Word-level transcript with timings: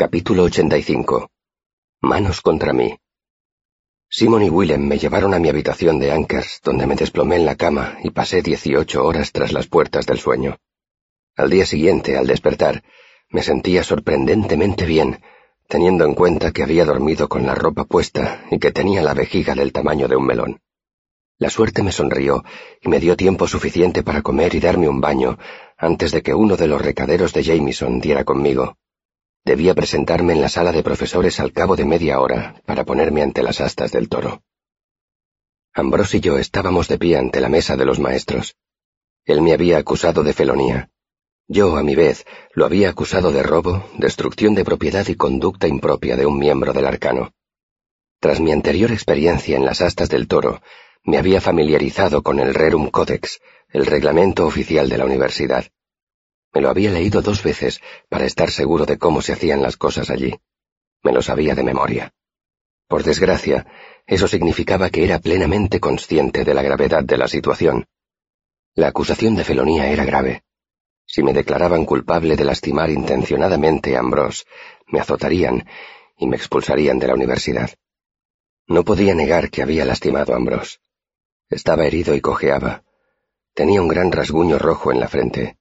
Capítulo 0.00 0.44
85. 0.44 1.28
Manos 2.00 2.40
contra 2.40 2.72
mí. 2.72 2.96
Simon 4.08 4.44
y 4.44 4.48
Willem 4.48 4.80
me 4.88 4.96
llevaron 4.96 5.34
a 5.34 5.38
mi 5.38 5.50
habitación 5.50 5.98
de 5.98 6.10
Ankers, 6.10 6.62
donde 6.64 6.86
me 6.86 6.96
desplomé 6.96 7.36
en 7.36 7.44
la 7.44 7.54
cama 7.54 7.98
y 8.02 8.08
pasé 8.08 8.40
dieciocho 8.40 9.04
horas 9.04 9.30
tras 9.30 9.52
las 9.52 9.66
puertas 9.66 10.06
del 10.06 10.18
sueño. 10.18 10.56
Al 11.36 11.50
día 11.50 11.66
siguiente, 11.66 12.16
al 12.16 12.26
despertar, 12.26 12.82
me 13.28 13.42
sentía 13.42 13.84
sorprendentemente 13.84 14.86
bien, 14.86 15.20
teniendo 15.68 16.06
en 16.06 16.14
cuenta 16.14 16.50
que 16.50 16.62
había 16.62 16.86
dormido 16.86 17.28
con 17.28 17.44
la 17.44 17.54
ropa 17.54 17.84
puesta 17.84 18.46
y 18.50 18.58
que 18.58 18.72
tenía 18.72 19.02
la 19.02 19.12
vejiga 19.12 19.54
del 19.54 19.70
tamaño 19.70 20.08
de 20.08 20.16
un 20.16 20.24
melón. 20.24 20.62
La 21.36 21.50
suerte 21.50 21.82
me 21.82 21.92
sonrió 21.92 22.42
y 22.80 22.88
me 22.88 23.00
dio 23.00 23.18
tiempo 23.18 23.46
suficiente 23.46 24.02
para 24.02 24.22
comer 24.22 24.54
y 24.54 24.60
darme 24.60 24.88
un 24.88 25.02
baño 25.02 25.36
antes 25.76 26.10
de 26.10 26.22
que 26.22 26.32
uno 26.32 26.56
de 26.56 26.68
los 26.68 26.80
recaderos 26.80 27.34
de 27.34 27.42
Jameson 27.42 28.00
diera 28.00 28.24
conmigo. 28.24 28.78
Debía 29.44 29.74
presentarme 29.74 30.34
en 30.34 30.40
la 30.40 30.48
sala 30.48 30.72
de 30.72 30.82
profesores 30.82 31.40
al 31.40 31.52
cabo 31.52 31.76
de 31.76 31.84
media 31.84 32.20
hora 32.20 32.60
para 32.66 32.84
ponerme 32.84 33.22
ante 33.22 33.42
las 33.42 33.60
astas 33.60 33.92
del 33.92 34.08
toro. 34.08 34.42
Ambrose 35.72 36.18
y 36.18 36.20
yo 36.20 36.38
estábamos 36.38 36.88
de 36.88 36.98
pie 36.98 37.16
ante 37.16 37.40
la 37.40 37.48
mesa 37.48 37.76
de 37.76 37.86
los 37.86 37.98
maestros. 37.98 38.56
Él 39.24 39.40
me 39.40 39.52
había 39.52 39.78
acusado 39.78 40.22
de 40.22 40.32
felonía. 40.32 40.90
Yo, 41.46 41.76
a 41.76 41.82
mi 41.82 41.94
vez, 41.94 42.26
lo 42.54 42.64
había 42.64 42.90
acusado 42.90 43.32
de 43.32 43.42
robo, 43.42 43.84
destrucción 43.96 44.54
de 44.54 44.64
propiedad 44.64 45.06
y 45.08 45.16
conducta 45.16 45.66
impropia 45.66 46.16
de 46.16 46.26
un 46.26 46.38
miembro 46.38 46.72
del 46.72 46.86
arcano. 46.86 47.32
Tras 48.20 48.38
mi 48.40 48.52
anterior 48.52 48.92
experiencia 48.92 49.56
en 49.56 49.64
las 49.64 49.80
astas 49.80 50.08
del 50.10 50.28
toro, 50.28 50.60
me 51.02 51.18
había 51.18 51.40
familiarizado 51.40 52.22
con 52.22 52.38
el 52.38 52.54
Rerum 52.54 52.90
Codex, 52.90 53.40
el 53.70 53.86
reglamento 53.86 54.46
oficial 54.46 54.88
de 54.88 54.98
la 54.98 55.06
universidad. 55.06 55.64
Me 56.52 56.60
lo 56.60 56.68
había 56.68 56.90
leído 56.90 57.22
dos 57.22 57.42
veces 57.42 57.80
para 58.08 58.24
estar 58.24 58.50
seguro 58.50 58.86
de 58.86 58.98
cómo 58.98 59.22
se 59.22 59.32
hacían 59.32 59.62
las 59.62 59.76
cosas 59.76 60.10
allí. 60.10 60.40
Me 61.02 61.12
lo 61.12 61.22
sabía 61.22 61.54
de 61.54 61.62
memoria. 61.62 62.12
Por 62.88 63.04
desgracia, 63.04 63.66
eso 64.06 64.26
significaba 64.26 64.90
que 64.90 65.04
era 65.04 65.20
plenamente 65.20 65.78
consciente 65.78 66.44
de 66.44 66.54
la 66.54 66.62
gravedad 66.62 67.04
de 67.04 67.16
la 67.16 67.28
situación. 67.28 67.86
La 68.74 68.88
acusación 68.88 69.36
de 69.36 69.44
felonía 69.44 69.88
era 69.88 70.04
grave. 70.04 70.42
Si 71.06 71.22
me 71.22 71.32
declaraban 71.32 71.84
culpable 71.84 72.34
de 72.34 72.44
lastimar 72.44 72.90
intencionadamente 72.90 73.96
a 73.96 74.00
Ambrose, 74.00 74.44
me 74.88 74.98
azotarían 74.98 75.66
y 76.16 76.26
me 76.26 76.36
expulsarían 76.36 76.98
de 76.98 77.06
la 77.06 77.14
universidad. 77.14 77.70
No 78.66 78.84
podía 78.84 79.14
negar 79.14 79.50
que 79.50 79.62
había 79.62 79.84
lastimado 79.84 80.32
a 80.32 80.36
Ambrose. 80.36 80.78
Estaba 81.48 81.86
herido 81.86 82.14
y 82.16 82.20
cojeaba. 82.20 82.82
Tenía 83.54 83.82
un 83.82 83.88
gran 83.88 84.10
rasguño 84.10 84.58
rojo 84.58 84.90
en 84.90 84.98
la 84.98 85.08
frente. 85.08 85.59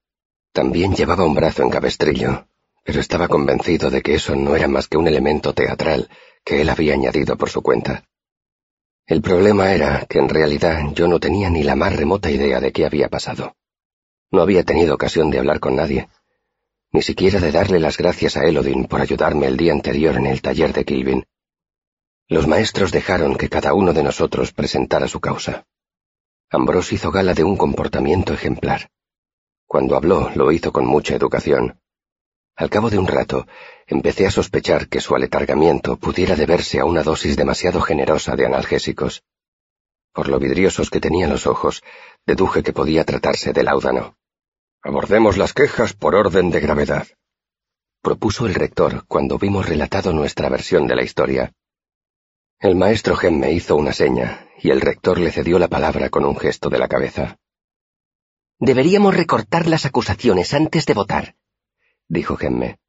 También 0.52 0.96
llevaba 0.96 1.26
un 1.26 1.36
brazo 1.36 1.64
en 1.64 1.70
cabestrillo, 1.70 2.48
pero 2.84 3.00
estaba 3.00 3.28
convencido 3.28 3.90
de 3.90 4.02
que 4.02 4.16
eso 4.16 4.36
no 4.36 4.56
era 4.56 4.68
más 4.68 4.88
que 4.88 4.98
un 4.98 5.08
elemento 5.08 5.54
teatral 5.54 6.10
que 6.44 6.62
él 6.62 6.70
había 6.70 6.94
añadido 6.94 7.38
por 7.38 7.50
su 7.50 7.62
cuenta. 7.62 8.04
El 9.06 9.22
problema 9.22 9.74
era 9.74 10.06
que 10.08 10.20
en 10.20 10.30
realidad 10.30 10.82
yo 10.94 11.08
no 11.08 11.20
tenía 11.20 11.50
ni 11.50 11.64
la 11.64 11.76
más 11.76 11.96
remota 11.96 12.30
idea 12.30 12.60
de 12.60 12.72
qué 12.72 12.86
había 12.86 13.10
pasado. 13.10 13.56
No 14.32 14.42
había 14.42 14.64
tenido 14.64 14.94
ocasión 14.94 15.32
de 15.32 15.40
hablar 15.40 15.60
con 15.60 15.76
nadie, 15.76 16.10
ni 16.92 17.02
siquiera 17.02 17.40
de 17.40 17.52
darle 17.52 17.80
las 17.80 17.98
gracias 17.98 18.38
a 18.38 18.46
Elodin 18.46 18.86
por 18.86 19.02
ayudarme 19.02 19.48
el 19.48 19.58
día 19.58 19.74
anterior 19.74 20.16
en 20.16 20.26
el 20.26 20.42
taller 20.42 20.74
de 20.74 20.86
Kilvin. 20.86 21.26
Los 22.28 22.48
maestros 22.48 22.92
dejaron 22.92 23.36
que 23.36 23.50
cada 23.50 23.74
uno 23.74 23.94
de 23.94 24.04
nosotros 24.04 24.52
presentara 24.52 25.08
su 25.08 25.20
causa. 25.20 25.66
Ambrose 26.50 26.96
hizo 26.96 27.12
gala 27.12 27.34
de 27.34 27.44
un 27.44 27.58
comportamiento 27.58 28.34
ejemplar. 28.34 28.90
Cuando 29.70 29.96
habló, 29.96 30.32
lo 30.34 30.52
hizo 30.52 30.74
con 30.74 30.88
mucha 30.88 31.14
educación. 31.14 31.80
Al 32.56 32.72
cabo 32.72 32.90
de 32.90 32.98
un 32.98 33.06
rato, 33.06 33.46
empecé 33.86 34.26
a 34.26 34.32
sospechar 34.32 34.90
que 34.90 35.00
su 35.00 35.14
aletargamiento 35.14 35.96
pudiera 35.98 36.36
deberse 36.36 36.80
a 36.80 36.86
una 36.86 37.04
dosis 37.04 37.38
demasiado 37.38 37.80
generosa 37.80 38.36
de 38.36 38.48
analgésicos. 38.48 39.22
Por 40.12 40.28
lo 40.28 40.40
vidriosos 40.40 40.90
que 40.90 41.00
tenían 41.00 41.30
los 41.30 41.46
ojos, 41.46 41.84
deduje 42.26 42.64
que 42.64 42.74
podía 42.74 43.04
tratarse 43.04 43.54
de 43.54 43.62
láudano. 43.62 44.18
Abordemos 44.82 45.38
las 45.38 45.54
quejas 45.54 45.94
por 45.94 46.16
orden 46.16 46.50
de 46.50 46.62
gravedad, 46.62 47.08
propuso 48.02 48.48
el 48.48 48.56
rector 48.56 49.06
cuando 49.06 49.38
vimos 49.38 49.70
relatado 49.70 50.14
nuestra 50.14 50.50
versión 50.50 50.88
de 50.88 50.96
la 50.96 51.04
historia. 51.04 51.54
El 52.60 52.76
maestro 52.76 53.16
Gemme 53.16 53.52
hizo 53.52 53.76
una 53.76 53.94
seña, 53.94 54.48
y 54.64 54.72
el 54.72 54.82
rector 54.82 55.20
le 55.20 55.32
cedió 55.32 55.60
la 55.60 55.68
palabra 55.68 56.10
con 56.10 56.26
un 56.26 56.36
gesto 56.38 56.70
de 56.72 56.80
la 56.80 56.88
cabeza. 56.88 57.38
Deberíamos 58.60 59.16
recortar 59.16 59.68
las 59.68 59.86
acusaciones 59.86 60.54
antes 60.54 60.86
de 60.86 60.94
votar, 60.94 61.36
dijo 62.08 62.36
Gemme. 62.36 62.80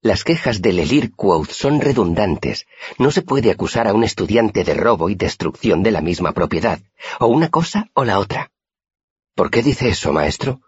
Las 0.00 0.24
quejas 0.24 0.60
del 0.60 0.80
Elir 0.80 1.14
Quoth 1.14 1.50
son 1.50 1.80
redundantes. 1.80 2.66
No 2.98 3.12
se 3.12 3.22
puede 3.22 3.52
acusar 3.52 3.86
a 3.86 3.94
un 3.94 4.02
estudiante 4.02 4.64
de 4.64 4.74
robo 4.74 5.08
y 5.08 5.14
destrucción 5.14 5.84
de 5.84 5.92
la 5.92 6.00
misma 6.00 6.32
propiedad, 6.32 6.80
o 7.20 7.28
una 7.28 7.50
cosa 7.50 7.88
o 7.94 8.04
la 8.04 8.18
otra. 8.18 8.50
¿Por 9.36 9.50
qué 9.52 9.62
dice 9.62 9.88
eso, 9.88 10.12
maestro? 10.12 10.60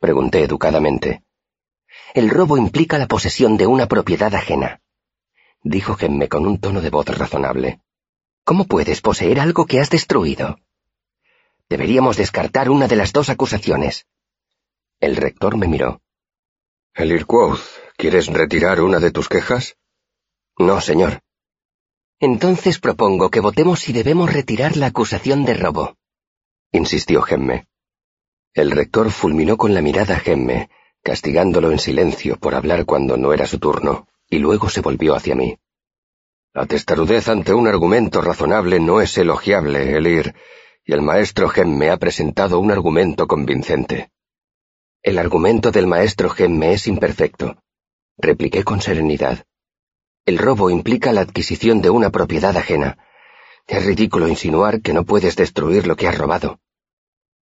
Pregunté 0.00 0.42
educadamente. 0.42 1.22
El 2.14 2.30
robo 2.30 2.56
implica 2.56 2.96
la 2.96 3.06
posesión 3.06 3.58
de 3.58 3.66
una 3.66 3.86
propiedad 3.86 4.34
ajena, 4.34 4.80
dijo 5.62 5.94
Gemme 5.94 6.28
con 6.28 6.46
un 6.46 6.58
tono 6.58 6.80
de 6.80 6.90
voz 6.90 7.06
razonable. 7.06 7.80
¿Cómo 8.44 8.64
puedes 8.64 9.00
poseer 9.00 9.40
algo 9.40 9.66
que 9.66 9.80
has 9.80 9.90
destruido? 9.90 10.58
Deberíamos 11.68 12.16
descartar 12.16 12.70
una 12.70 12.88
de 12.88 12.96
las 12.96 13.12
dos 13.12 13.28
acusaciones. 13.30 14.06
El 15.00 15.16
rector 15.16 15.56
me 15.56 15.66
miró. 15.66 16.00
El 16.94 17.26
¿quieres 17.96 18.26
retirar 18.28 18.80
una 18.80 19.00
de 19.00 19.10
tus 19.10 19.28
quejas? 19.28 19.76
No, 20.58 20.80
señor. 20.80 21.20
Entonces 22.20 22.78
propongo 22.78 23.30
que 23.30 23.40
votemos 23.40 23.80
si 23.80 23.92
debemos 23.92 24.32
retirar 24.32 24.76
la 24.76 24.86
acusación 24.86 25.44
de 25.44 25.54
robo. 25.54 25.96
Insistió 26.70 27.22
Gemme. 27.22 27.66
El 28.52 28.70
rector 28.70 29.10
fulminó 29.10 29.56
con 29.56 29.74
la 29.74 29.82
mirada 29.82 30.16
a 30.16 30.20
Gemme, 30.20 30.70
castigándolo 31.02 31.72
en 31.72 31.78
silencio 31.78 32.36
por 32.36 32.54
hablar 32.54 32.84
cuando 32.84 33.16
no 33.16 33.32
era 33.32 33.46
su 33.46 33.58
turno, 33.58 34.06
y 34.30 34.38
luego 34.38 34.68
se 34.70 34.80
volvió 34.80 35.14
hacia 35.14 35.34
mí. 35.34 35.58
La 36.52 36.66
testarudez 36.66 37.28
ante 37.28 37.52
un 37.52 37.66
argumento 37.66 38.22
razonable 38.22 38.78
no 38.78 39.00
es 39.00 39.18
elogiable, 39.18 39.96
Elir, 39.96 40.34
y 40.86 40.92
el 40.92 41.00
maestro 41.00 41.48
Gemme 41.48 41.90
ha 41.90 41.96
presentado 41.96 42.58
un 42.58 42.70
argumento 42.70 43.26
convincente. 43.26 44.10
El 45.02 45.18
argumento 45.18 45.70
del 45.70 45.86
maestro 45.86 46.28
Gemme 46.28 46.74
es 46.74 46.86
imperfecto, 46.86 47.56
repliqué 48.18 48.64
con 48.64 48.82
serenidad. 48.82 49.46
El 50.26 50.38
robo 50.38 50.68
implica 50.68 51.12
la 51.12 51.22
adquisición 51.22 51.80
de 51.80 51.90
una 51.90 52.10
propiedad 52.10 52.56
ajena. 52.56 52.98
Es 53.66 53.84
ridículo 53.84 54.28
insinuar 54.28 54.82
que 54.82 54.92
no 54.92 55.04
puedes 55.04 55.36
destruir 55.36 55.86
lo 55.86 55.96
que 55.96 56.06
has 56.06 56.18
robado. 56.18 56.60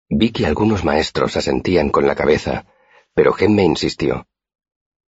Vi 0.08 0.30
que 0.30 0.46
algunos 0.46 0.84
maestros 0.84 1.36
asentían 1.36 1.90
con 1.90 2.06
la 2.06 2.14
cabeza, 2.14 2.66
pero 3.14 3.32
Gemme 3.32 3.64
insistió. 3.64 4.26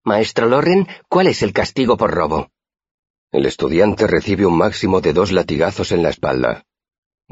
Maestro 0.05 0.47
Loren, 0.47 0.89
¿cuál 1.09 1.27
es 1.27 1.43
el 1.43 1.53
castigo 1.53 1.97
por 1.97 2.13
robo? 2.13 2.51
El 3.31 3.47
estudiante 3.47 4.07
recibe 4.07 4.47
un 4.47 4.57
máximo 4.57 5.01
de 5.01 5.13
dos 5.13 5.33
latigazos 5.33 5.93
en 5.93 6.03
la 6.03 6.11
espalda, 6.11 6.67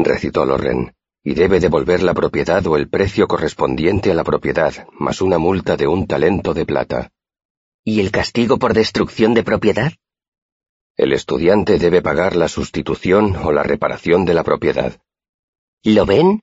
recitó 0.04 0.44
Loren, 0.44 0.94
y 1.22 1.34
debe 1.34 1.60
devolver 1.60 2.02
la 2.02 2.14
propiedad 2.14 2.66
o 2.66 2.76
el 2.76 2.88
precio 2.88 3.28
correspondiente 3.28 4.10
a 4.10 4.14
la 4.14 4.24
propiedad, 4.24 4.86
más 4.98 5.20
una 5.20 5.38
multa 5.38 5.76
de 5.76 5.86
un 5.86 6.06
talento 6.06 6.54
de 6.54 6.64
plata. 6.64 7.10
¿Y 7.84 8.00
el 8.00 8.10
castigo 8.10 8.58
por 8.58 8.74
destrucción 8.74 9.34
de 9.34 9.42
propiedad? 9.42 9.92
El 10.96 11.12
estudiante 11.12 11.78
debe 11.78 12.02
pagar 12.02 12.36
la 12.36 12.48
sustitución 12.48 13.36
o 13.36 13.52
la 13.52 13.62
reparación 13.62 14.24
de 14.24 14.34
la 14.34 14.44
propiedad. 14.44 15.00
¿Lo 15.82 16.04
ven? 16.04 16.42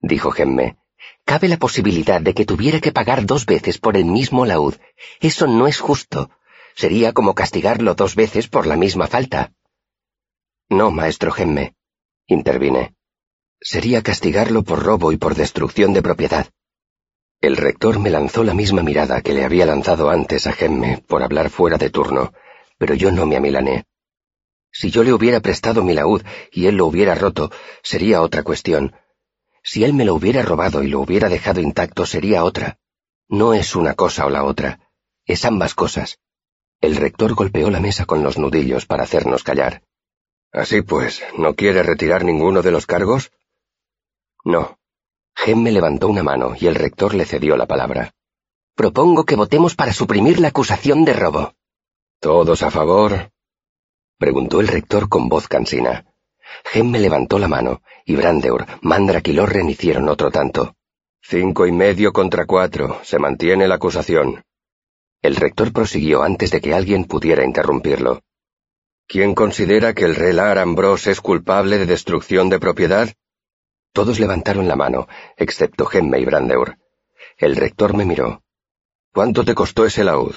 dijo 0.00 0.30
Gemme. 0.30 0.76
Cabe 1.24 1.48
la 1.48 1.56
posibilidad 1.58 2.20
de 2.20 2.34
que 2.34 2.44
tuviera 2.44 2.80
que 2.80 2.92
pagar 2.92 3.24
dos 3.24 3.46
veces 3.46 3.78
por 3.78 3.96
el 3.96 4.04
mismo 4.04 4.44
laúd. 4.44 4.74
Eso 5.20 5.46
no 5.46 5.66
es 5.66 5.78
justo. 5.78 6.30
Sería 6.74 7.12
como 7.12 7.34
castigarlo 7.34 7.94
dos 7.94 8.14
veces 8.14 8.48
por 8.48 8.66
la 8.66 8.76
misma 8.76 9.06
falta. 9.06 9.52
No, 10.68 10.90
maestro 10.90 11.32
Gemme, 11.32 11.74
intervine. 12.28 12.94
Sería 13.60 14.02
castigarlo 14.02 14.62
por 14.62 14.84
robo 14.84 15.10
y 15.10 15.16
por 15.16 15.34
destrucción 15.34 15.92
de 15.92 16.02
propiedad. 16.02 16.46
El 17.40 17.56
rector 17.56 17.98
me 17.98 18.10
lanzó 18.10 18.44
la 18.44 18.54
misma 18.54 18.82
mirada 18.82 19.20
que 19.22 19.32
le 19.32 19.44
había 19.44 19.66
lanzado 19.66 20.10
antes 20.10 20.46
a 20.46 20.52
Gemme 20.52 21.02
por 21.06 21.22
hablar 21.22 21.50
fuera 21.50 21.78
de 21.78 21.90
turno, 21.90 22.32
pero 22.78 22.94
yo 22.94 23.10
no 23.10 23.26
me 23.26 23.36
amilané. 23.36 23.86
Si 24.70 24.90
yo 24.90 25.02
le 25.02 25.12
hubiera 25.12 25.40
prestado 25.40 25.82
mi 25.82 25.94
laúd 25.94 26.22
y 26.52 26.66
él 26.66 26.76
lo 26.76 26.86
hubiera 26.86 27.14
roto, 27.14 27.50
sería 27.82 28.22
otra 28.22 28.42
cuestión. 28.42 28.94
Si 29.62 29.82
él 29.82 29.94
me 29.94 30.04
lo 30.04 30.14
hubiera 30.14 30.42
robado 30.42 30.82
y 30.82 30.88
lo 30.88 31.00
hubiera 31.00 31.28
dejado 31.28 31.60
intacto, 31.60 32.06
sería 32.06 32.44
otra. 32.44 32.78
No 33.28 33.54
es 33.54 33.74
una 33.74 33.94
cosa 33.94 34.26
o 34.26 34.30
la 34.30 34.44
otra, 34.44 34.90
es 35.24 35.44
ambas 35.44 35.74
cosas. 35.74 36.18
El 36.80 36.96
rector 36.96 37.34
golpeó 37.34 37.70
la 37.70 37.80
mesa 37.80 38.04
con 38.04 38.22
los 38.22 38.38
nudillos 38.38 38.86
para 38.86 39.02
hacernos 39.02 39.42
callar. 39.42 39.82
Así 40.52 40.82
pues, 40.82 41.22
¿no 41.36 41.54
quiere 41.54 41.82
retirar 41.82 42.24
ninguno 42.24 42.62
de 42.62 42.70
los 42.70 42.86
cargos? 42.86 43.32
No. 44.44 44.78
Gemme 45.34 45.70
levantó 45.70 46.08
una 46.08 46.22
mano 46.22 46.54
y 46.58 46.66
el 46.66 46.74
rector 46.74 47.14
le 47.14 47.24
cedió 47.24 47.56
la 47.56 47.66
palabra. 47.66 48.14
Propongo 48.74 49.24
que 49.24 49.36
votemos 49.36 49.74
para 49.74 49.92
suprimir 49.92 50.40
la 50.40 50.48
acusación 50.48 51.04
de 51.04 51.12
robo. 51.12 51.54
¿Todos 52.20 52.62
a 52.62 52.70
favor? 52.70 53.30
preguntó 54.18 54.60
el 54.60 54.68
rector 54.68 55.08
con 55.08 55.28
voz 55.28 55.48
cansina. 55.48 56.06
me 56.82 56.98
levantó 56.98 57.38
la 57.38 57.48
mano, 57.48 57.82
y 58.04 58.16
Brandeur, 58.16 58.66
Mandrak 58.82 59.28
y 59.28 59.32
Lorren 59.32 59.68
hicieron 59.68 60.08
otro 60.08 60.30
tanto. 60.30 60.74
Cinco 61.20 61.66
y 61.66 61.72
medio 61.72 62.12
contra 62.12 62.46
cuatro. 62.46 63.00
Se 63.02 63.18
mantiene 63.18 63.68
la 63.68 63.74
acusación. 63.74 64.42
El 65.20 65.36
rector 65.36 65.72
prosiguió 65.72 66.22
antes 66.22 66.50
de 66.50 66.60
que 66.60 66.74
alguien 66.74 67.04
pudiera 67.04 67.44
interrumpirlo. 67.44 68.22
¿Quién 69.08 69.34
considera 69.34 69.94
que 69.94 70.04
el 70.04 70.14
relar 70.14 70.58
Ambrose 70.58 71.10
es 71.10 71.22
culpable 71.22 71.78
de 71.78 71.86
destrucción 71.86 72.50
de 72.50 72.60
propiedad? 72.60 73.08
Todos 73.94 74.20
levantaron 74.20 74.68
la 74.68 74.76
mano, 74.76 75.08
excepto 75.38 75.86
Gemme 75.86 76.20
y 76.20 76.26
Brandeur. 76.26 76.76
El 77.38 77.56
rector 77.56 77.96
me 77.96 78.04
miró. 78.04 78.42
¿Cuánto 79.14 79.46
te 79.46 79.54
costó 79.54 79.86
ese 79.86 80.04
laúd? 80.04 80.36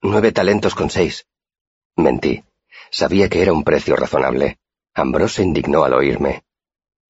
Nueve 0.00 0.32
talentos 0.32 0.74
con 0.74 0.88
seis. 0.88 1.26
Mentí. 1.96 2.42
Sabía 2.90 3.28
que 3.28 3.42
era 3.42 3.52
un 3.52 3.62
precio 3.62 3.94
razonable. 3.94 4.58
Ambrose 4.94 5.34
se 5.34 5.42
indignó 5.42 5.84
al 5.84 5.92
oírme. 5.92 6.44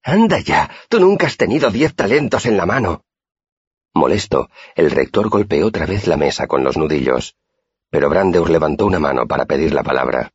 Anda 0.03 0.39
ya, 0.39 0.69
tú 0.89 0.99
nunca 0.99 1.27
has 1.27 1.37
tenido 1.37 1.71
diez 1.71 1.95
talentos 1.95 2.45
en 2.45 2.57
la 2.57 2.65
mano. 2.65 3.05
Molesto, 3.93 4.49
el 4.75 4.91
rector 4.91 5.29
golpeó 5.29 5.67
otra 5.67 5.85
vez 5.85 6.07
la 6.07 6.17
mesa 6.17 6.45
con 6.45 6.65
los 6.65 6.75
nudillos, 6.75 7.37
pero 7.89 8.09
Brandeur 8.09 8.49
levantó 8.49 8.85
una 8.85 8.99
mano 8.99 9.27
para 9.27 9.45
pedir 9.45 9.73
la 9.73 9.83
palabra. 9.83 10.33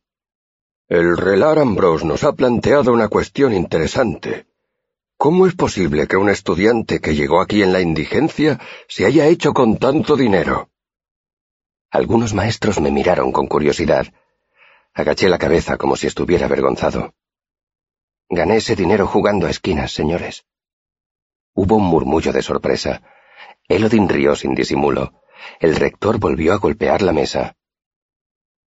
El 0.87 1.17
relar 1.17 1.57
Ambrose 1.57 2.05
nos 2.05 2.23
ha 2.23 2.33
planteado 2.33 2.93
una 2.93 3.07
cuestión 3.07 3.53
interesante. 3.53 4.45
¿Cómo 5.17 5.47
es 5.47 5.55
posible 5.55 6.07
que 6.07 6.15
un 6.15 6.29
estudiante 6.29 6.99
que 6.99 7.15
llegó 7.15 7.41
aquí 7.41 7.63
en 7.63 7.73
la 7.73 7.81
indigencia 7.81 8.59
se 8.87 9.07
haya 9.07 9.25
hecho 9.25 9.51
con 9.51 9.77
tanto 9.77 10.15
dinero? 10.15 10.69
Algunos 11.89 12.35
maestros 12.35 12.79
me 12.79 12.91
miraron 12.91 13.31
con 13.31 13.47
curiosidad. 13.47 14.13
Agaché 14.93 15.27
la 15.27 15.39
cabeza 15.39 15.77
como 15.77 15.95
si 15.95 16.05
estuviera 16.05 16.45
avergonzado. 16.45 17.15
Gané 18.29 18.57
ese 18.57 18.75
dinero 18.75 19.07
jugando 19.07 19.47
a 19.47 19.49
esquinas, 19.49 19.91
señores. 19.91 20.45
Hubo 21.55 21.77
un 21.77 21.85
murmullo 21.85 22.31
de 22.31 22.43
sorpresa. 22.43 23.01
Elodin 23.67 24.07
rió 24.07 24.35
sin 24.35 24.53
disimulo. 24.53 25.13
El 25.59 25.77
rector 25.77 26.19
volvió 26.19 26.53
a 26.53 26.57
golpear 26.57 27.01
la 27.01 27.11
mesa. 27.11 27.55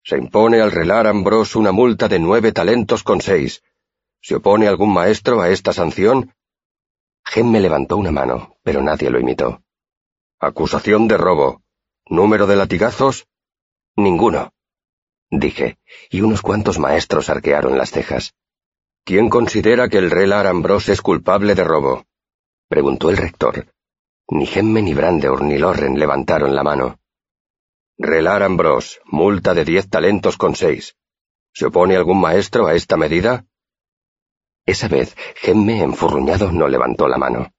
Se 0.06 0.16
impone 0.16 0.60
al 0.60 0.70
relar 0.70 1.08
Ambrose 1.08 1.58
una 1.58 1.72
multa 1.72 2.06
de 2.06 2.20
nueve 2.20 2.52
talentos 2.52 3.02
con 3.02 3.20
seis. 3.20 3.64
¿Se 4.20 4.36
opone 4.36 4.68
algún 4.68 4.92
maestro 4.92 5.40
a 5.40 5.50
esta 5.50 5.72
sanción? 5.72 6.32
Gem 7.24 7.50
me 7.50 7.58
levantó 7.58 7.96
una 7.96 8.12
mano, 8.12 8.56
pero 8.62 8.82
nadie 8.82 9.10
lo 9.10 9.18
imitó. 9.18 9.64
Acusación 10.38 11.08
de 11.08 11.16
robo. 11.16 11.60
¿Número 12.08 12.46
de 12.46 12.54
latigazos? 12.54 13.26
Ninguno, 13.96 14.52
dije, 15.28 15.78
y 16.08 16.20
unos 16.20 16.40
cuantos 16.40 16.78
maestros 16.78 17.28
arquearon 17.28 17.76
las 17.76 17.90
cejas. 17.90 18.32
¿Quién 19.02 19.28
considera 19.28 19.88
que 19.88 19.98
el 19.98 20.12
relar 20.12 20.46
Ambrose 20.46 20.92
es 20.92 21.02
culpable 21.02 21.56
de 21.56 21.64
robo? 21.64 22.04
preguntó 22.68 23.10
el 23.10 23.16
rector. 23.16 23.66
Ni 24.28 24.46
Gemme 24.46 24.82
ni 24.82 24.94
Brandeur 24.94 25.42
ni 25.42 25.58
Lorren 25.58 25.98
levantaron 25.98 26.54
la 26.54 26.62
mano. 26.62 27.00
Relar 27.98 28.42
Ambrose, 28.42 29.00
multa 29.06 29.54
de 29.54 29.64
diez 29.64 29.88
talentos 29.88 30.36
con 30.36 30.54
seis. 30.54 30.96
¿Se 31.54 31.64
opone 31.64 31.96
algún 31.96 32.20
maestro 32.20 32.66
a 32.66 32.74
esta 32.74 32.98
medida? 32.98 33.46
Esa 34.66 34.86
vez, 34.86 35.16
Gemme, 35.36 35.82
enfurruñado, 35.82 36.52
no 36.52 36.68
levantó 36.68 37.08
la 37.08 37.16
mano. 37.16 37.54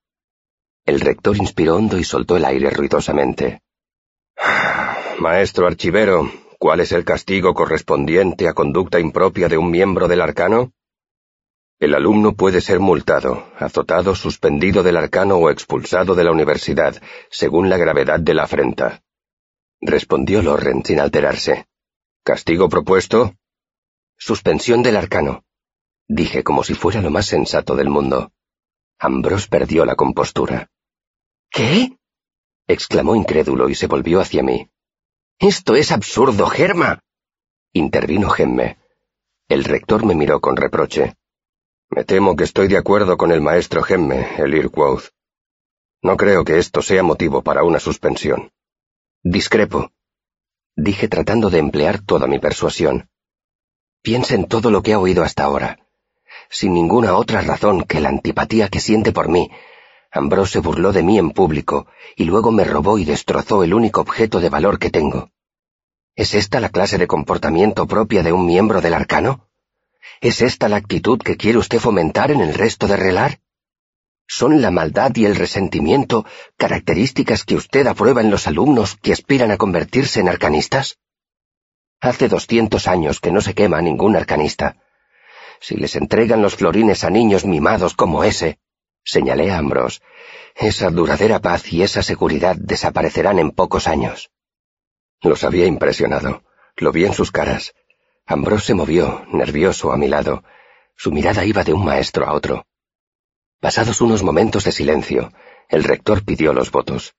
El 0.86 1.00
rector 1.00 1.38
inspiró 1.38 1.78
hondo 1.78 1.98
y 1.98 2.04
soltó 2.04 2.38
el 2.38 2.46
aire 2.46 2.70
ruidosamente. 2.70 3.64
Maestro 5.20 5.66
archivero, 5.66 6.32
¿cuál 6.60 6.82
es 6.82 6.92
el 6.92 7.04
castigo 7.04 7.56
correspondiente 7.56 8.48
a 8.48 8.54
conducta 8.54 9.00
impropia 9.00 9.50
de 9.50 9.58
un 9.58 9.72
miembro 9.72 10.08
del 10.08 10.22
arcano? 10.22 10.72
El 11.80 11.96
alumno 11.96 12.34
puede 12.34 12.62
ser 12.62 12.80
multado, 12.80 13.48
azotado, 13.58 14.14
suspendido 14.14 14.84
del 14.84 14.98
arcano 14.98 15.38
o 15.38 15.50
expulsado 15.50 16.14
de 16.14 16.24
la 16.24 16.32
universidad, 16.32 17.02
según 17.32 17.70
la 17.70 17.78
gravedad 17.78 18.20
de 18.20 18.36
la 18.36 18.44
afrenta 18.44 19.02
respondió 19.82 20.42
Lorren 20.42 20.84
sin 20.84 21.00
alterarse. 21.00 21.68
¿Castigo 22.24 22.70
propuesto? 22.70 23.36
Suspensión 24.18 24.84
del 24.84 24.98
arcano, 24.98 25.44
dije 26.08 26.44
como 26.44 26.64
si 26.64 26.74
fuera 26.74 27.02
lo 27.02 27.12
más 27.12 27.26
sensato 27.26 27.76
del 27.76 27.90
mundo. 27.90 28.32
Ambrose 29.00 29.48
perdió 29.48 29.86
la 29.86 29.96
compostura. 29.96 30.70
¿Qué? 31.50 31.98
exclamó 32.68 33.16
incrédulo 33.16 33.70
y 33.70 33.76
se 33.76 33.88
volvió 33.88 34.20
hacia 34.20 34.44
mí. 34.44 34.70
Esto 35.40 35.76
es 35.76 35.92
absurdo, 35.92 36.48
Germa. 36.48 37.04
intervino 37.74 38.30
Gemme. 38.30 38.78
El 39.48 39.64
rector 39.64 40.06
me 40.06 40.16
miró 40.16 40.42
con 40.42 40.58
reproche. 40.58 41.16
Me 41.90 42.04
temo 42.04 42.36
que 42.36 42.44
estoy 42.44 42.68
de 42.68 42.78
acuerdo 42.78 43.18
con 43.18 43.32
el 43.32 43.40
maestro 43.40 43.84
Gemme, 43.84 44.36
el 44.38 44.56
Irquoth. 44.56 45.12
No 46.02 46.18
creo 46.18 46.44
que 46.44 46.58
esto 46.58 46.82
sea 46.82 47.04
motivo 47.04 47.42
para 47.42 47.64
una 47.64 47.80
suspensión. 47.80 48.52
Discrepo, 49.24 49.92
dije 50.76 51.08
tratando 51.08 51.50
de 51.50 51.58
emplear 51.58 52.00
toda 52.00 52.28
mi 52.28 52.40
persuasión. 52.40 53.10
Piensa 54.02 54.36
en 54.36 54.46
todo 54.46 54.72
lo 54.72 54.84
que 54.84 54.94
ha 54.94 55.00
oído 55.00 55.24
hasta 55.24 55.44
ahora. 55.44 55.80
Sin 56.50 56.74
ninguna 56.74 57.16
otra 57.16 57.42
razón 57.42 57.84
que 57.84 58.00
la 58.00 58.10
antipatía 58.10 58.70
que 58.70 58.80
siente 58.80 59.12
por 59.12 59.28
mí, 59.28 59.50
Ambrose 60.12 60.54
se 60.54 60.60
burló 60.60 60.94
de 60.94 61.04
mí 61.04 61.18
en 61.18 61.32
público 61.32 61.88
y 62.16 62.26
luego 62.26 62.52
me 62.52 62.64
robó 62.64 62.98
y 62.98 63.06
destrozó 63.06 63.64
el 63.64 63.74
único 63.74 64.02
objeto 64.02 64.40
de 64.40 64.50
valor 64.50 64.80
que 64.80 64.90
tengo. 64.90 65.32
¿Es 66.16 66.34
esta 66.34 66.60
la 66.60 66.70
clase 66.70 66.98
de 66.98 67.08
comportamiento 67.08 67.88
propia 67.88 68.24
de 68.24 68.32
un 68.32 68.46
miembro 68.46 68.82
del 68.82 68.94
arcano? 68.94 69.50
¿Es 70.22 70.42
esta 70.42 70.70
la 70.70 70.78
actitud 70.78 71.20
que 71.20 71.38
quiere 71.38 71.58
usted 71.58 71.80
fomentar 71.80 72.32
en 72.32 72.42
el 72.42 72.54
resto 72.54 72.88
de 72.88 72.98
Relar? 72.98 73.40
¿Son 74.28 74.62
la 74.62 74.72
maldad 74.72 75.16
y 75.16 75.26
el 75.26 75.36
resentimiento 75.36 76.26
características 76.58 77.46
que 77.46 77.56
usted 77.56 77.88
aprueba 77.88 78.22
en 78.22 78.30
los 78.30 78.46
alumnos 78.46 78.98
que 79.02 79.14
aspiran 79.14 79.52
a 79.52 79.58
convertirse 79.58 80.20
en 80.20 80.28
arcanistas? 80.28 80.98
Hace 82.02 82.28
doscientos 82.28 82.88
años 82.88 83.22
que 83.22 83.32
no 83.32 83.42
se 83.42 83.56
quema 83.56 83.82
ningún 83.82 84.16
arcanista. 84.18 84.76
Si 85.62 85.76
les 85.76 85.96
entregan 85.96 86.42
los 86.42 86.56
florines 86.56 87.04
a 87.06 87.10
niños 87.10 87.46
mimados 87.46 87.96
como 87.96 88.24
ese, 88.24 88.60
señalé 89.04 89.50
a 89.52 89.58
Ambrose, 89.58 90.02
esa 90.56 90.90
duradera 90.92 91.40
paz 91.40 91.72
y 91.72 91.82
esa 91.82 92.04
seguridad 92.04 92.56
desaparecerán 92.60 93.40
en 93.40 93.52
pocos 93.52 93.88
años. 93.88 94.30
Los 95.22 95.44
había 95.44 95.66
impresionado. 95.66 96.44
Lo 96.76 96.92
vi 96.92 97.06
en 97.06 97.14
sus 97.14 97.32
caras. 97.32 97.74
Ambrose 98.26 98.68
se 98.68 98.74
movió, 98.76 99.26
nervioso, 99.32 99.92
a 99.92 99.98
mi 99.98 100.08
lado. 100.08 100.44
Su 100.96 101.12
mirada 101.12 101.46
iba 101.46 101.64
de 101.64 101.74
un 101.74 101.86
maestro 101.86 102.28
a 102.28 102.34
otro. 102.34 102.68
Pasados 103.60 104.02
unos 104.02 104.22
momentos 104.22 104.64
de 104.66 104.72
silencio, 104.72 105.34
el 105.68 105.84
rector 105.84 106.24
pidió 106.24 106.54
los 106.54 106.72
votos. 106.72 107.16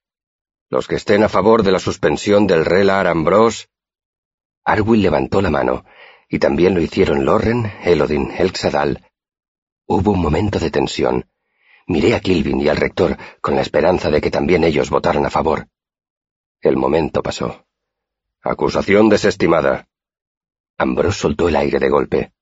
Los 0.71 0.87
que 0.87 0.95
estén 0.95 1.25
a 1.25 1.29
favor 1.29 1.65
de 1.65 1.73
la 1.73 1.81
suspensión 1.81 2.47
del 2.47 2.65
relar 2.65 3.09
Ambrose. 3.09 3.67
Arwyll 4.65 5.03
levantó 5.03 5.43
la 5.43 5.51
mano, 5.51 5.85
y 6.29 6.39
también 6.39 6.75
lo 6.75 6.81
hicieron 6.81 7.25
Lorren, 7.25 7.73
Elodin, 7.83 8.31
Elxadal. 8.31 9.11
Hubo 9.87 10.13
un 10.13 10.21
momento 10.21 10.61
de 10.61 10.71
tensión. 10.71 11.29
Miré 11.89 12.15
a 12.15 12.21
Kilvin 12.21 12.61
y 12.61 12.69
al 12.69 12.77
rector 12.77 13.17
con 13.41 13.57
la 13.57 13.63
esperanza 13.63 14.11
de 14.11 14.21
que 14.21 14.31
también 14.31 14.63
ellos 14.63 14.91
votaran 14.91 15.27
a 15.27 15.31
favor. 15.31 15.67
El 16.61 16.77
momento 16.77 17.21
pasó. 17.21 17.67
Acusación 18.43 19.09
desestimada. 19.09 19.89
Ambrose 20.77 21.19
soltó 21.19 21.49
el 21.49 21.57
aire 21.57 21.81
de 21.81 21.89
golpe. 21.89 22.33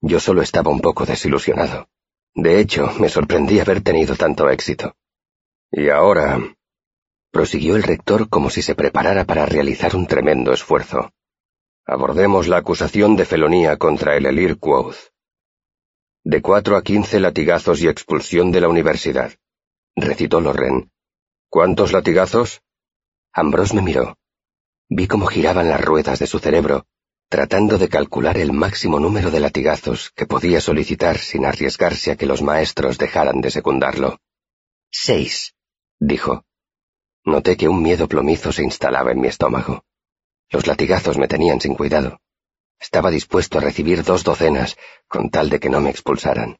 Yo 0.00 0.20
solo 0.20 0.42
estaba 0.42 0.70
un 0.70 0.80
poco 0.80 1.04
desilusionado. 1.04 1.88
De 2.34 2.58
hecho, 2.58 2.90
me 2.98 3.08
sorprendí 3.08 3.60
haber 3.60 3.80
tenido 3.82 4.16
tanto 4.16 4.50
éxito. 4.50 4.96
Y 5.70 5.88
ahora, 5.88 6.38
prosiguió 7.30 7.76
el 7.76 7.84
rector 7.84 8.28
como 8.28 8.50
si 8.50 8.60
se 8.60 8.74
preparara 8.74 9.24
para 9.24 9.46
realizar 9.46 9.94
un 9.94 10.06
tremendo 10.06 10.52
esfuerzo. 10.52 11.12
Abordemos 11.86 12.48
la 12.48 12.56
acusación 12.58 13.14
de 13.16 13.24
felonía 13.24 13.76
contra 13.76 14.16
el 14.16 14.26
Elir 14.26 14.58
Quoth. 14.58 15.12
De 16.24 16.42
cuatro 16.42 16.76
a 16.76 16.82
quince 16.82 17.20
latigazos 17.20 17.80
y 17.82 17.88
expulsión 17.88 18.50
de 18.50 18.60
la 18.62 18.68
universidad, 18.68 19.32
recitó 19.94 20.40
Lorren. 20.40 20.90
¿Cuántos 21.48 21.92
latigazos? 21.92 22.62
Ambrose 23.32 23.74
me 23.74 23.82
miró. 23.82 24.16
Vi 24.88 25.06
cómo 25.06 25.26
giraban 25.26 25.68
las 25.68 25.84
ruedas 25.84 26.18
de 26.18 26.26
su 26.26 26.38
cerebro 26.38 26.86
tratando 27.34 27.78
de 27.78 27.88
calcular 27.88 28.38
el 28.38 28.52
máximo 28.52 29.00
número 29.00 29.32
de 29.32 29.40
latigazos 29.40 30.12
que 30.14 30.24
podía 30.24 30.60
solicitar 30.60 31.18
sin 31.18 31.44
arriesgarse 31.44 32.12
a 32.12 32.16
que 32.16 32.26
los 32.26 32.42
maestros 32.42 32.96
dejaran 32.96 33.40
de 33.40 33.50
secundarlo. 33.50 34.20
Seis, 34.92 35.56
dijo. 35.98 36.44
Noté 37.24 37.56
que 37.56 37.66
un 37.66 37.82
miedo 37.82 38.06
plomizo 38.06 38.52
se 38.52 38.62
instalaba 38.62 39.10
en 39.10 39.20
mi 39.20 39.26
estómago. 39.26 39.84
Los 40.48 40.68
latigazos 40.68 41.18
me 41.18 41.26
tenían 41.26 41.60
sin 41.60 41.74
cuidado. 41.74 42.20
Estaba 42.78 43.10
dispuesto 43.10 43.58
a 43.58 43.62
recibir 43.62 44.04
dos 44.04 44.22
docenas 44.22 44.76
con 45.08 45.28
tal 45.28 45.50
de 45.50 45.58
que 45.58 45.70
no 45.70 45.80
me 45.80 45.90
expulsaran. 45.90 46.58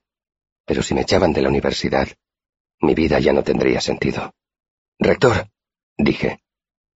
Pero 0.64 0.82
si 0.82 0.92
me 0.92 1.02
echaban 1.02 1.32
de 1.32 1.42
la 1.42 1.50
universidad, 1.50 2.08
mi 2.80 2.94
vida 2.96 3.20
ya 3.20 3.32
no 3.32 3.44
tendría 3.44 3.80
sentido. 3.80 4.34
Rector, 4.98 5.46
dije. 5.96 6.40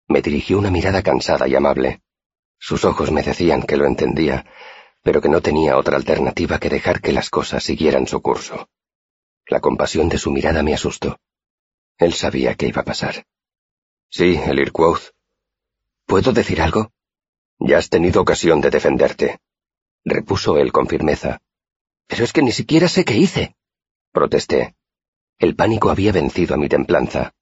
Me 0.08 0.24
dirigió 0.24 0.58
una 0.58 0.72
mirada 0.72 1.04
cansada 1.04 1.48
y 1.48 1.54
amable. 1.54 2.02
Sus 2.60 2.86
ojos 2.86 3.12
me 3.12 3.24
decían 3.24 3.64
que 3.64 3.78
lo 3.78 3.86
entendía, 3.86 4.46
pero 5.04 5.22
que 5.22 5.30
no 5.30 5.42
tenía 5.42 5.78
otra 5.78 5.96
alternativa 5.98 6.60
que 6.60 6.70
dejar 6.70 7.02
que 7.02 7.14
las 7.14 7.30
cosas 7.30 7.64
siguieran 7.64 8.08
su 8.08 8.22
curso. 8.22 8.70
La 9.48 9.60
compasión 9.60 10.10
de 10.10 10.18
su 10.18 10.32
mirada 10.32 10.64
me 10.64 10.74
asustó. 10.74 11.20
Él 11.98 12.14
sabía 12.14 12.56
qué 12.56 12.68
iba 12.68 12.82
a 12.82 12.86
pasar. 12.86 13.26
Sí, 14.10 14.40
el. 14.46 14.72
¿Puedo 16.06 16.32
decir 16.32 16.62
algo? 16.62 16.92
Ya 17.60 17.78
has 17.78 17.90
tenido 17.90 18.22
ocasión 18.22 18.62
de 18.62 18.70
defenderte, 18.70 19.40
repuso 20.08 20.58
él 20.58 20.72
con 20.72 20.88
firmeza. 20.88 21.42
Pero 22.08 22.24
es 22.24 22.34
que 22.34 22.42
ni 22.42 22.52
siquiera 22.52 22.88
sé 22.88 23.04
qué 23.04 23.16
hice. 23.16 23.56
Protesté. 24.12 24.76
El 25.38 25.56
pánico 25.56 25.90
había 25.90 26.12
vencido 26.12 26.56
a 26.56 26.58
mi 26.58 26.70
templanza. 26.70 27.34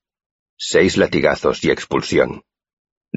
Seis 0.58 0.98
latigazos 0.98 1.64
y 1.64 1.70
expulsión, 1.70 2.44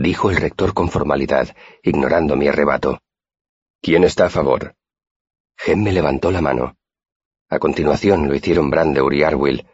dijo 0.02 0.30
el 0.30 0.36
rector 0.36 0.74
con 0.74 0.88
formalidad, 0.88 1.56
ignorando 1.82 2.36
mi 2.36 2.48
arrebato. 2.48 3.00
¿Quién 3.80 4.04
está 4.04 4.26
a 4.26 4.30
favor? 4.30 4.74
Gem 5.56 5.82
me 5.82 5.92
levantó 5.92 6.30
la 6.30 6.40
mano. 6.40 6.76
A 7.48 7.58
continuación 7.58 8.28
lo 8.28 8.34
hicieron 8.34 8.70
Brandeur 8.70 9.12
y 9.14 9.22
Arwill. 9.22 9.66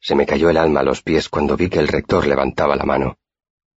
Se 0.00 0.14
me 0.14 0.26
cayó 0.26 0.50
el 0.50 0.56
alma 0.56 0.80
a 0.80 0.82
los 0.82 1.02
pies 1.02 1.28
cuando 1.28 1.56
vi 1.56 1.68
que 1.68 1.78
el 1.78 1.88
rector 1.88 2.26
levantaba 2.26 2.76
la 2.76 2.84
mano. 2.84 3.18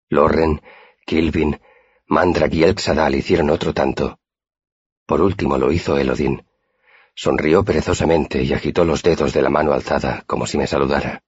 Lorren, 0.10 0.62
Kilvin, 1.06 1.60
Mandrag 2.08 2.54
y 2.54 2.64
Elxadal 2.64 3.16
hicieron 3.16 3.50
otro 3.50 3.74
tanto. 3.74 4.20
Por 5.06 5.22
último 5.22 5.58
lo 5.58 5.72
hizo 5.72 5.98
Elodin. 5.98 6.46
Sonrió 7.14 7.64
perezosamente 7.64 8.44
y 8.44 8.52
agitó 8.54 8.84
los 8.84 9.02
dedos 9.04 9.32
de 9.34 9.42
la 9.42 9.50
mano 9.50 9.72
alzada 9.72 10.24
como 10.28 10.46
si 10.46 10.58
me 10.58 10.68
saludara. 10.68 11.24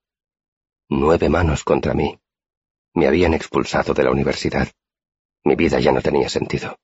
Nueve 0.90 1.30
manos 1.30 1.64
contra 1.64 1.94
mí. 1.94 2.20
Me 2.98 3.06
habían 3.06 3.36
expulsado 3.36 3.94
de 3.94 4.04
la 4.04 4.10
universidad. 4.10 4.68
Mi 5.44 5.54
vida 5.54 5.80
ya 5.80 5.92
no 5.92 6.02
tenía 6.02 6.30
sentido. 6.30 6.80